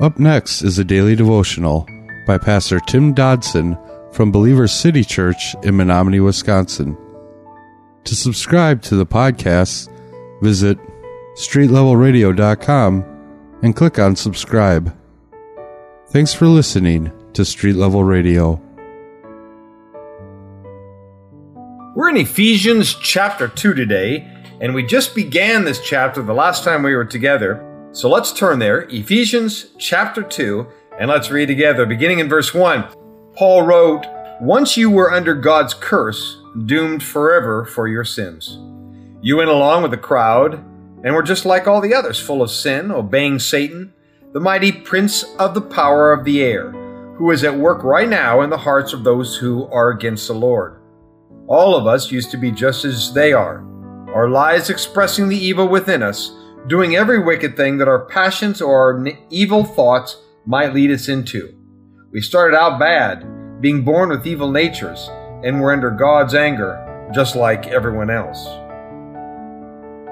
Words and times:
Up 0.00 0.20
next 0.20 0.62
is 0.62 0.78
a 0.78 0.84
daily 0.84 1.16
devotional 1.16 1.84
by 2.24 2.38
Pastor 2.38 2.78
Tim 2.78 3.12
Dodson 3.12 3.76
from 4.12 4.30
Believer 4.30 4.68
City 4.68 5.02
Church 5.02 5.56
in 5.64 5.74
Menomonie, 5.74 6.24
Wisconsin. 6.24 6.96
To 8.04 8.14
subscribe 8.14 8.80
to 8.82 8.94
the 8.94 9.04
podcast, 9.04 9.88
visit 10.40 10.78
streetlevelradio.com 11.34 13.04
and 13.64 13.74
click 13.74 13.98
on 13.98 14.14
subscribe. 14.14 14.96
Thanks 16.10 16.32
for 16.32 16.46
listening 16.46 17.10
to 17.32 17.44
Street 17.44 17.74
Level 17.74 18.04
Radio. 18.04 18.62
We're 21.96 22.10
in 22.10 22.18
Ephesians 22.18 22.94
chapter 22.94 23.48
2 23.48 23.74
today, 23.74 24.32
and 24.60 24.76
we 24.76 24.86
just 24.86 25.16
began 25.16 25.64
this 25.64 25.80
chapter 25.80 26.22
the 26.22 26.34
last 26.34 26.62
time 26.62 26.84
we 26.84 26.94
were 26.94 27.04
together. 27.04 27.64
So 27.92 28.10
let's 28.10 28.34
turn 28.34 28.58
there, 28.58 28.82
Ephesians 28.90 29.68
chapter 29.78 30.22
2, 30.22 30.66
and 31.00 31.08
let's 31.08 31.30
read 31.30 31.46
together. 31.46 31.86
Beginning 31.86 32.18
in 32.18 32.28
verse 32.28 32.52
1, 32.52 32.84
Paul 33.34 33.62
wrote, 33.62 34.04
Once 34.42 34.76
you 34.76 34.90
were 34.90 35.10
under 35.10 35.34
God's 35.34 35.72
curse, 35.72 36.38
doomed 36.66 37.02
forever 37.02 37.64
for 37.64 37.88
your 37.88 38.04
sins. 38.04 38.58
You 39.22 39.38
went 39.38 39.48
along 39.48 39.82
with 39.82 39.90
the 39.90 39.96
crowd 39.96 40.62
and 41.02 41.14
were 41.14 41.22
just 41.22 41.46
like 41.46 41.66
all 41.66 41.80
the 41.80 41.94
others, 41.94 42.20
full 42.20 42.42
of 42.42 42.50
sin, 42.50 42.90
obeying 42.90 43.38
Satan, 43.38 43.94
the 44.34 44.40
mighty 44.40 44.70
prince 44.70 45.24
of 45.38 45.54
the 45.54 45.62
power 45.62 46.12
of 46.12 46.24
the 46.26 46.42
air, 46.42 46.70
who 47.16 47.30
is 47.30 47.42
at 47.42 47.56
work 47.56 47.82
right 47.82 48.08
now 48.08 48.42
in 48.42 48.50
the 48.50 48.58
hearts 48.58 48.92
of 48.92 49.02
those 49.02 49.34
who 49.34 49.64
are 49.68 49.90
against 49.90 50.28
the 50.28 50.34
Lord. 50.34 50.78
All 51.46 51.74
of 51.74 51.86
us 51.86 52.12
used 52.12 52.30
to 52.32 52.36
be 52.36 52.50
just 52.50 52.84
as 52.84 53.14
they 53.14 53.32
are, 53.32 53.64
our 54.14 54.28
lives 54.28 54.68
expressing 54.68 55.30
the 55.30 55.38
evil 55.38 55.66
within 55.66 56.02
us 56.02 56.32
doing 56.68 56.96
every 56.96 57.18
wicked 57.18 57.56
thing 57.56 57.78
that 57.78 57.88
our 57.88 58.04
passions 58.04 58.60
or 58.60 58.76
our 58.76 59.06
evil 59.30 59.64
thoughts 59.64 60.18
might 60.44 60.74
lead 60.74 60.90
us 60.90 61.08
into. 61.08 61.54
We 62.12 62.20
started 62.20 62.56
out 62.56 62.78
bad, 62.78 63.60
being 63.60 63.84
born 63.84 64.10
with 64.10 64.26
evil 64.26 64.50
natures, 64.50 65.08
and 65.42 65.60
were 65.60 65.72
under 65.72 65.90
God's 65.90 66.34
anger, 66.34 67.10
just 67.14 67.36
like 67.36 67.66
everyone 67.68 68.10
else. 68.10 68.44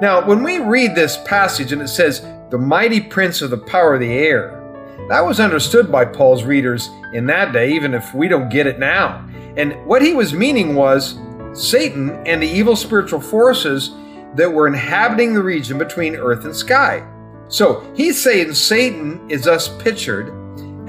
Now, 0.00 0.24
when 0.26 0.42
we 0.42 0.58
read 0.58 0.94
this 0.94 1.16
passage 1.24 1.72
and 1.72 1.82
it 1.82 1.88
says, 1.88 2.24
the 2.50 2.58
mighty 2.58 3.00
prince 3.00 3.42
of 3.42 3.50
the 3.50 3.58
power 3.58 3.94
of 3.94 4.00
the 4.00 4.12
air, 4.12 4.60
that 5.08 5.26
was 5.26 5.40
understood 5.40 5.90
by 5.90 6.04
Paul's 6.04 6.44
readers 6.44 6.88
in 7.12 7.26
that 7.26 7.52
day, 7.52 7.72
even 7.72 7.94
if 7.94 8.14
we 8.14 8.28
don't 8.28 8.48
get 8.48 8.66
it 8.66 8.78
now. 8.78 9.28
And 9.56 9.84
what 9.86 10.02
he 10.02 10.14
was 10.14 10.32
meaning 10.32 10.74
was 10.74 11.18
Satan 11.52 12.10
and 12.26 12.42
the 12.42 12.48
evil 12.48 12.76
spiritual 12.76 13.20
forces 13.20 13.90
that 14.36 14.52
were 14.52 14.66
inhabiting 14.66 15.34
the 15.34 15.42
region 15.42 15.78
between 15.78 16.16
earth 16.16 16.44
and 16.44 16.54
sky. 16.54 17.06
So 17.48 17.88
he's 17.94 18.20
saying 18.20 18.54
Satan 18.54 19.30
is 19.30 19.46
us 19.46 19.68
pictured 19.82 20.32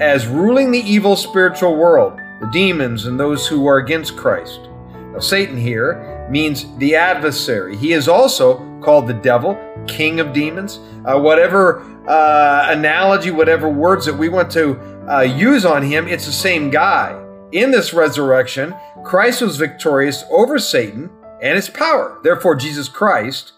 as 0.00 0.26
ruling 0.26 0.70
the 0.70 0.80
evil 0.80 1.16
spiritual 1.16 1.76
world, 1.76 2.18
the 2.40 2.50
demons 2.52 3.06
and 3.06 3.18
those 3.18 3.46
who 3.46 3.66
are 3.66 3.78
against 3.78 4.16
Christ. 4.16 4.60
Now, 5.12 5.20
Satan 5.20 5.56
here 5.56 6.26
means 6.30 6.66
the 6.78 6.96
adversary. 6.96 7.76
He 7.76 7.92
is 7.92 8.08
also 8.08 8.58
called 8.80 9.06
the 9.06 9.14
devil, 9.14 9.58
king 9.86 10.20
of 10.20 10.32
demons. 10.32 10.80
Uh, 11.04 11.18
whatever 11.18 11.80
uh, 12.08 12.66
analogy, 12.70 13.30
whatever 13.30 13.68
words 13.68 14.06
that 14.06 14.14
we 14.14 14.28
want 14.28 14.50
to 14.52 14.78
uh, 15.08 15.20
use 15.20 15.64
on 15.64 15.82
him, 15.82 16.08
it's 16.08 16.26
the 16.26 16.32
same 16.32 16.70
guy. 16.70 17.22
In 17.52 17.70
this 17.70 17.94
resurrection, 17.94 18.74
Christ 19.04 19.40
was 19.40 19.56
victorious 19.56 20.24
over 20.30 20.58
Satan 20.58 21.10
and 21.42 21.56
its 21.56 21.68
power. 21.68 22.18
Therefore, 22.22 22.54
Jesus 22.54 22.88
Christ, 22.88 23.52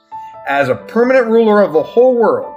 as 0.46 0.68
a 0.68 0.74
permanent 0.74 1.26
ruler 1.26 1.62
of 1.62 1.72
the 1.72 1.82
whole 1.82 2.16
world, 2.16 2.54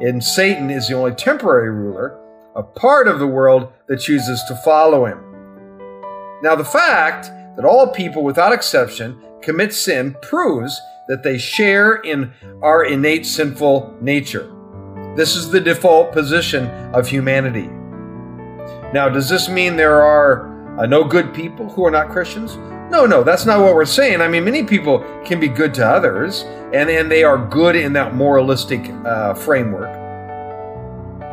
and 0.00 0.22
Satan 0.22 0.70
is 0.70 0.88
the 0.88 0.94
only 0.94 1.14
temporary 1.14 1.70
ruler, 1.70 2.18
a 2.56 2.62
part 2.62 3.08
of 3.08 3.18
the 3.18 3.26
world 3.26 3.72
that 3.88 4.00
chooses 4.00 4.42
to 4.48 4.56
follow 4.56 5.06
him. 5.06 5.18
Now, 6.42 6.56
the 6.56 6.64
fact 6.64 7.30
that 7.56 7.64
all 7.64 7.88
people, 7.88 8.24
without 8.24 8.52
exception, 8.52 9.22
commit 9.42 9.72
sin 9.72 10.16
proves 10.22 10.80
that 11.08 11.22
they 11.22 11.38
share 11.38 11.96
in 11.96 12.32
our 12.62 12.84
innate 12.84 13.26
sinful 13.26 13.96
nature. 14.00 14.50
This 15.16 15.36
is 15.36 15.50
the 15.50 15.60
default 15.60 16.12
position 16.12 16.66
of 16.94 17.08
humanity. 17.08 17.68
Now, 18.92 19.08
does 19.08 19.28
this 19.28 19.48
mean 19.48 19.76
there 19.76 20.02
are 20.02 20.78
uh, 20.78 20.86
no 20.86 21.04
good 21.04 21.34
people 21.34 21.68
who 21.68 21.84
are 21.84 21.90
not 21.90 22.10
Christians? 22.10 22.56
No, 22.92 23.06
no, 23.06 23.24
that's 23.24 23.46
not 23.46 23.60
what 23.60 23.74
we're 23.74 23.86
saying. 23.86 24.20
I 24.20 24.28
mean, 24.28 24.44
many 24.44 24.64
people 24.64 24.98
can 25.24 25.40
be 25.40 25.48
good 25.48 25.72
to 25.76 25.86
others, 25.86 26.42
and, 26.74 26.90
and 26.90 27.10
they 27.10 27.24
are 27.24 27.38
good 27.38 27.74
in 27.74 27.94
that 27.94 28.14
moralistic 28.14 28.86
uh, 29.06 29.32
framework. 29.32 29.90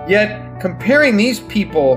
Yet, 0.08 0.62
comparing 0.62 1.18
these 1.18 1.42
people 1.42 1.96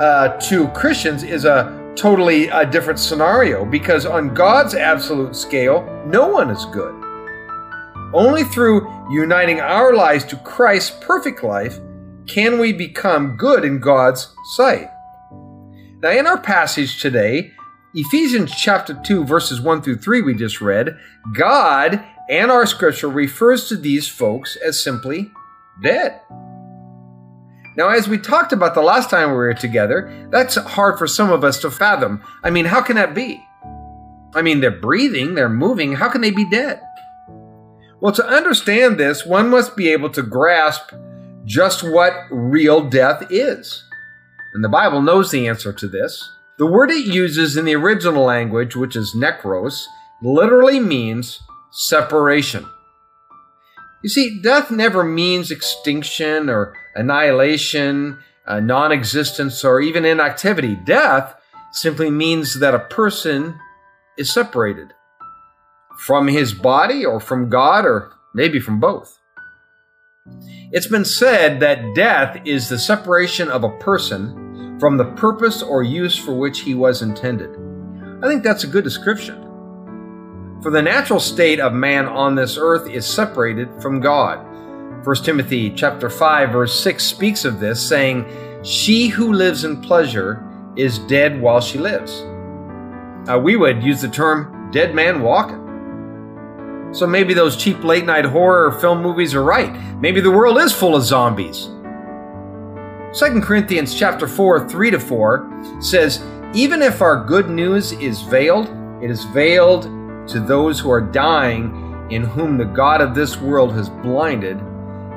uh, 0.00 0.36
to 0.48 0.66
Christians 0.70 1.22
is 1.22 1.44
a 1.44 1.92
totally 1.94 2.48
a 2.48 2.66
different 2.66 2.98
scenario 2.98 3.64
because, 3.64 4.04
on 4.04 4.34
God's 4.34 4.74
absolute 4.74 5.36
scale, 5.36 5.84
no 6.08 6.26
one 6.26 6.50
is 6.50 6.64
good. 6.72 6.92
Only 8.12 8.42
through 8.42 8.90
uniting 9.12 9.60
our 9.60 9.94
lives 9.94 10.24
to 10.24 10.36
Christ's 10.38 10.90
perfect 11.00 11.44
life 11.44 11.78
can 12.26 12.58
we 12.58 12.72
become 12.72 13.36
good 13.36 13.64
in 13.64 13.78
God's 13.78 14.34
sight. 14.56 14.90
Now, 16.02 16.10
in 16.10 16.26
our 16.26 16.40
passage 16.40 17.00
today, 17.00 17.52
Ephesians 17.96 18.52
chapter 18.52 18.92
2, 18.92 19.24
verses 19.24 19.60
1 19.60 19.80
through 19.80 19.98
3, 19.98 20.22
we 20.22 20.34
just 20.34 20.60
read, 20.60 20.98
God 21.32 22.04
and 22.28 22.50
our 22.50 22.66
scripture 22.66 23.08
refers 23.08 23.68
to 23.68 23.76
these 23.76 24.08
folks 24.08 24.56
as 24.56 24.82
simply 24.82 25.30
dead. 25.80 26.20
Now, 27.76 27.90
as 27.90 28.08
we 28.08 28.18
talked 28.18 28.52
about 28.52 28.74
the 28.74 28.82
last 28.82 29.10
time 29.10 29.30
we 29.30 29.36
were 29.36 29.54
together, 29.54 30.28
that's 30.32 30.56
hard 30.56 30.98
for 30.98 31.06
some 31.06 31.30
of 31.30 31.44
us 31.44 31.60
to 31.60 31.70
fathom. 31.70 32.20
I 32.42 32.50
mean, 32.50 32.64
how 32.64 32.82
can 32.82 32.96
that 32.96 33.14
be? 33.14 33.40
I 34.34 34.42
mean, 34.42 34.60
they're 34.60 34.72
breathing, 34.72 35.36
they're 35.36 35.48
moving. 35.48 35.92
How 35.92 36.08
can 36.08 36.20
they 36.20 36.32
be 36.32 36.50
dead? 36.50 36.80
Well, 38.00 38.12
to 38.12 38.26
understand 38.26 38.98
this, 38.98 39.24
one 39.24 39.50
must 39.50 39.76
be 39.76 39.92
able 39.92 40.10
to 40.10 40.22
grasp 40.22 40.90
just 41.44 41.84
what 41.84 42.12
real 42.30 42.88
death 42.88 43.24
is. 43.30 43.84
And 44.52 44.64
the 44.64 44.68
Bible 44.68 45.00
knows 45.00 45.30
the 45.30 45.46
answer 45.46 45.72
to 45.72 45.86
this. 45.86 46.33
The 46.56 46.66
word 46.66 46.90
it 46.90 47.06
uses 47.06 47.56
in 47.56 47.64
the 47.64 47.74
original 47.74 48.24
language, 48.24 48.76
which 48.76 48.94
is 48.94 49.14
nekros, 49.16 49.86
literally 50.22 50.78
means 50.78 51.40
separation. 51.72 52.64
You 54.02 54.08
see, 54.08 54.40
death 54.40 54.70
never 54.70 55.02
means 55.02 55.50
extinction 55.50 56.48
or 56.48 56.74
annihilation, 56.94 58.18
uh, 58.46 58.60
non 58.60 58.92
existence, 58.92 59.64
or 59.64 59.80
even 59.80 60.04
inactivity. 60.04 60.76
Death 60.76 61.34
simply 61.72 62.10
means 62.10 62.60
that 62.60 62.74
a 62.74 62.78
person 62.78 63.58
is 64.16 64.32
separated 64.32 64.92
from 65.98 66.28
his 66.28 66.52
body 66.52 67.04
or 67.04 67.18
from 67.18 67.48
God 67.48 67.84
or 67.84 68.12
maybe 68.32 68.60
from 68.60 68.78
both. 68.78 69.18
It's 70.70 70.86
been 70.86 71.04
said 71.04 71.60
that 71.60 71.94
death 71.94 72.40
is 72.44 72.68
the 72.68 72.78
separation 72.78 73.48
of 73.48 73.64
a 73.64 73.76
person 73.78 74.43
from 74.84 74.98
the 74.98 75.12
purpose 75.16 75.62
or 75.62 75.82
use 75.82 76.14
for 76.14 76.34
which 76.34 76.60
he 76.60 76.74
was 76.74 77.00
intended. 77.00 77.48
I 78.22 78.28
think 78.28 78.42
that's 78.42 78.64
a 78.64 78.66
good 78.66 78.84
description. 78.84 79.40
For 80.62 80.70
the 80.70 80.82
natural 80.82 81.20
state 81.20 81.58
of 81.58 81.72
man 81.72 82.04
on 82.04 82.34
this 82.34 82.58
earth 82.60 82.86
is 82.90 83.06
separated 83.06 83.70
from 83.80 83.98
God. 83.98 84.44
1 85.02 85.16
Timothy 85.24 85.70
chapter 85.70 86.10
5 86.10 86.50
verse 86.50 86.78
6 86.78 87.02
speaks 87.02 87.46
of 87.46 87.60
this 87.60 87.80
saying, 87.80 88.26
"She 88.62 89.08
who 89.08 89.32
lives 89.32 89.64
in 89.64 89.80
pleasure 89.80 90.42
is 90.76 90.98
dead 90.98 91.40
while 91.40 91.62
she 91.62 91.78
lives." 91.78 92.22
We 93.40 93.56
would 93.56 93.82
use 93.82 94.02
the 94.02 94.08
term 94.08 94.68
dead 94.70 94.94
man 94.94 95.22
walking. 95.22 96.90
So 96.92 97.06
maybe 97.06 97.32
those 97.32 97.56
cheap 97.56 97.82
late 97.82 98.04
night 98.04 98.26
horror 98.26 98.70
film 98.70 99.00
movies 99.00 99.34
are 99.34 99.42
right. 99.42 99.74
Maybe 99.98 100.20
the 100.20 100.30
world 100.30 100.58
is 100.58 100.74
full 100.74 100.94
of 100.94 101.04
zombies. 101.04 101.70
2 103.14 103.40
Corinthians 103.42 103.94
chapter 103.94 104.26
4, 104.26 104.68
3 104.68 104.90
to 104.90 104.98
4 104.98 105.76
says, 105.78 106.24
Even 106.52 106.82
if 106.82 107.00
our 107.00 107.24
good 107.24 107.48
news 107.48 107.92
is 107.92 108.22
veiled, 108.22 108.68
it 109.00 109.08
is 109.08 109.22
veiled 109.26 109.84
to 110.26 110.40
those 110.40 110.80
who 110.80 110.90
are 110.90 111.00
dying, 111.00 111.80
in 112.10 112.24
whom 112.24 112.58
the 112.58 112.64
God 112.64 113.00
of 113.00 113.14
this 113.14 113.36
world 113.36 113.72
has 113.74 113.88
blinded 113.88 114.58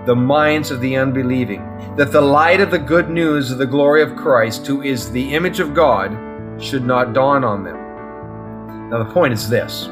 the 0.05 0.15
minds 0.15 0.69
of 0.69 0.79
the 0.79 0.95
unbelieving, 0.95 1.61
that 1.95 2.11
the 2.11 2.21
light 2.21 2.61
of 2.61 2.69
the 2.69 2.77
good 2.77 3.09
news 3.09 3.49
of 3.49 3.57
the 3.57 3.65
glory 3.65 4.03
of 4.03 4.15
Christ, 4.15 4.67
who 4.67 4.83
is 4.83 5.11
the 5.11 5.33
image 5.33 5.59
of 5.59 5.73
God, 5.73 6.15
should 6.61 6.85
not 6.85 7.13
dawn 7.13 7.43
on 7.43 7.63
them. 7.63 8.89
Now, 8.91 9.03
the 9.03 9.11
point 9.11 9.33
is 9.33 9.49
this 9.49 9.87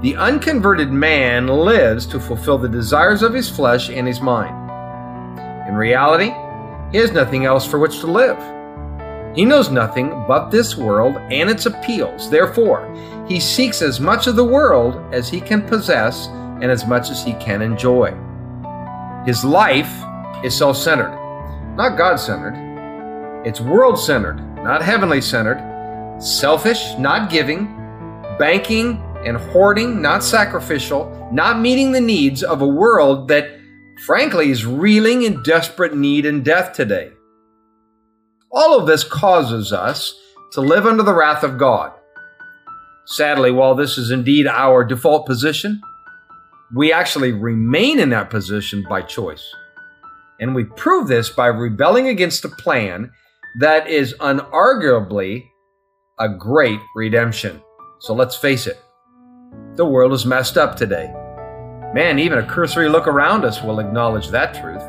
the 0.00 0.16
unconverted 0.16 0.90
man 0.90 1.46
lives 1.46 2.06
to 2.06 2.18
fulfill 2.18 2.58
the 2.58 2.68
desires 2.68 3.22
of 3.22 3.32
his 3.32 3.48
flesh 3.48 3.88
and 3.88 4.06
his 4.06 4.20
mind. 4.20 4.56
In 5.68 5.76
reality, 5.76 6.32
he 6.92 6.98
has 6.98 7.12
nothing 7.12 7.44
else 7.44 7.66
for 7.66 7.78
which 7.78 8.00
to 8.00 8.06
live. 8.06 8.38
He 9.36 9.44
knows 9.44 9.70
nothing 9.70 10.24
but 10.26 10.50
this 10.50 10.76
world 10.76 11.16
and 11.30 11.48
its 11.48 11.66
appeals. 11.66 12.28
Therefore, 12.28 12.92
he 13.28 13.38
seeks 13.38 13.80
as 13.80 14.00
much 14.00 14.26
of 14.26 14.34
the 14.34 14.44
world 14.44 14.96
as 15.14 15.28
he 15.28 15.40
can 15.40 15.62
possess 15.62 16.26
and 16.26 16.64
as 16.64 16.84
much 16.86 17.10
as 17.10 17.22
he 17.22 17.34
can 17.34 17.62
enjoy. 17.62 18.12
His 19.24 19.44
life 19.44 19.92
is 20.42 20.56
self 20.56 20.76
centered. 20.76 21.16
not 21.76 21.96
God 21.96 22.16
centered. 22.16 22.56
It's 23.46 23.60
world 23.60 23.98
centered, 23.98 24.38
not 24.64 24.82
heavenly 24.82 25.20
centered. 25.20 25.60
Selfish, 26.20 26.98
not 26.98 27.30
giving. 27.30 27.66
Banking 28.38 29.02
and 29.24 29.36
hoarding, 29.36 30.02
not 30.02 30.24
sacrificial. 30.24 31.28
Not 31.32 31.60
meeting 31.60 31.92
the 31.92 32.00
needs 32.00 32.42
of 32.42 32.62
a 32.62 32.66
world 32.66 33.28
that, 33.28 33.59
frankly, 34.06 34.50
is 34.50 34.66
reeling 34.66 35.22
in 35.22 35.42
desperate 35.42 35.94
need 35.94 36.26
and 36.26 36.44
death 36.44 36.72
today. 36.72 37.10
All 38.50 38.78
of 38.78 38.86
this 38.86 39.04
causes 39.04 39.72
us 39.72 40.14
to 40.52 40.60
live 40.60 40.86
under 40.86 41.02
the 41.02 41.14
wrath 41.14 41.44
of 41.44 41.58
God. 41.58 41.92
Sadly, 43.06 43.50
while 43.50 43.74
this 43.74 43.98
is 43.98 44.10
indeed 44.10 44.46
our 44.46 44.84
default 44.84 45.26
position, 45.26 45.80
we 46.74 46.92
actually 46.92 47.32
remain 47.32 47.98
in 47.98 48.10
that 48.10 48.30
position 48.30 48.84
by 48.88 49.02
choice. 49.02 49.44
And 50.38 50.54
we 50.54 50.64
prove 50.64 51.08
this 51.08 51.28
by 51.28 51.46
rebelling 51.46 52.08
against 52.08 52.44
a 52.44 52.48
plan 52.48 53.10
that 53.58 53.88
is 53.88 54.14
unarguably 54.20 55.44
a 56.18 56.28
great 56.28 56.80
redemption. 56.94 57.60
So 58.00 58.14
let's 58.14 58.36
face 58.36 58.66
it, 58.66 58.80
the 59.76 59.84
world 59.84 60.12
is 60.12 60.24
messed 60.24 60.56
up 60.56 60.76
today. 60.76 61.12
Man, 61.94 62.18
even 62.18 62.38
a 62.38 62.46
cursory 62.46 62.88
look 62.88 63.08
around 63.08 63.44
us 63.44 63.62
will 63.62 63.80
acknowledge 63.80 64.28
that 64.28 64.54
truth. 64.60 64.82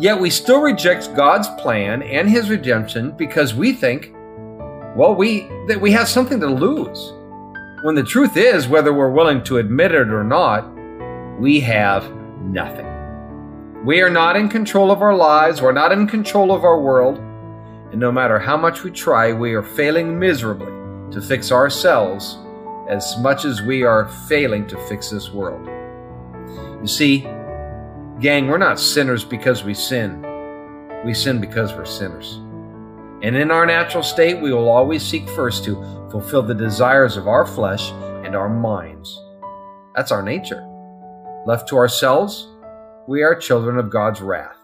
Yet 0.00 0.20
we 0.20 0.30
still 0.30 0.60
reject 0.60 1.14
God's 1.14 1.48
plan 1.60 2.02
and 2.02 2.28
his 2.28 2.50
redemption 2.50 3.12
because 3.12 3.54
we 3.54 3.72
think 3.72 4.12
well, 4.98 5.14
we 5.14 5.42
that 5.68 5.80
we 5.80 5.92
have 5.92 6.08
something 6.08 6.40
to 6.40 6.48
lose. 6.48 7.12
When 7.84 7.94
the 7.94 8.02
truth 8.02 8.36
is, 8.36 8.66
whether 8.66 8.92
we're 8.92 9.12
willing 9.12 9.44
to 9.44 9.58
admit 9.58 9.92
it 9.92 10.08
or 10.08 10.24
not, 10.24 10.68
we 11.38 11.60
have 11.60 12.10
nothing. 12.40 12.86
We 13.84 14.00
are 14.00 14.10
not 14.10 14.34
in 14.34 14.48
control 14.48 14.90
of 14.90 15.02
our 15.02 15.14
lives, 15.14 15.62
we're 15.62 15.70
not 15.70 15.92
in 15.92 16.08
control 16.08 16.50
of 16.50 16.64
our 16.64 16.80
world, 16.80 17.18
and 17.18 18.00
no 18.00 18.10
matter 18.10 18.40
how 18.40 18.56
much 18.56 18.82
we 18.82 18.90
try, 18.90 19.32
we 19.32 19.54
are 19.54 19.62
failing 19.62 20.18
miserably 20.18 20.72
to 21.12 21.20
fix 21.20 21.52
ourselves 21.52 22.38
as 22.88 23.16
much 23.18 23.44
as 23.44 23.62
we 23.62 23.84
are 23.84 24.08
failing 24.26 24.66
to 24.66 24.76
fix 24.88 25.10
this 25.10 25.30
world. 25.30 25.77
You 26.80 26.86
see, 26.86 27.20
gang, 28.20 28.46
we're 28.46 28.58
not 28.58 28.78
sinners 28.78 29.24
because 29.24 29.64
we 29.64 29.74
sin. 29.74 30.24
We 31.04 31.14
sin 31.14 31.40
because 31.40 31.72
we're 31.72 31.84
sinners. 31.84 32.34
And 33.22 33.34
in 33.36 33.50
our 33.50 33.66
natural 33.66 34.04
state, 34.04 34.40
we 34.40 34.52
will 34.52 34.68
always 34.68 35.02
seek 35.02 35.28
first 35.30 35.64
to 35.64 35.74
fulfill 36.10 36.42
the 36.42 36.54
desires 36.54 37.16
of 37.16 37.26
our 37.26 37.46
flesh 37.46 37.90
and 38.24 38.36
our 38.36 38.48
minds. 38.48 39.20
That's 39.96 40.12
our 40.12 40.22
nature. 40.22 40.64
Left 41.46 41.68
to 41.68 41.76
ourselves, 41.76 42.46
we 43.08 43.22
are 43.22 43.34
children 43.34 43.76
of 43.78 43.90
God's 43.90 44.20
wrath. 44.20 44.56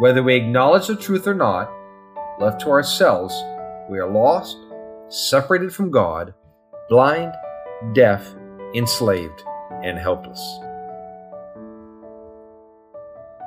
Whether 0.00 0.24
we 0.24 0.34
acknowledge 0.34 0.88
the 0.88 0.96
truth 0.96 1.28
or 1.28 1.34
not, 1.34 1.70
left 2.40 2.62
to 2.62 2.70
ourselves, 2.70 3.32
we 3.88 3.98
are 3.98 4.10
lost, 4.10 4.56
separated 5.08 5.72
from 5.72 5.92
God, 5.92 6.34
blind, 6.88 7.32
deaf, 7.92 8.34
enslaved, 8.74 9.44
and 9.84 9.98
helpless. 9.98 10.40